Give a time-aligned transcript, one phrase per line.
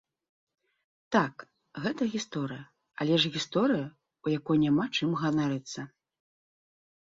[1.15, 1.35] Так,
[1.83, 2.63] гэта гісторыя,
[3.05, 3.85] але ж гісторыя,
[4.27, 5.81] у якой няма чым ганарыцца.